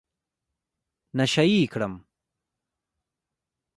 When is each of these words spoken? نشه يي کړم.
نشه 1.17 1.43
يي 1.51 1.61
کړم. 1.73 1.93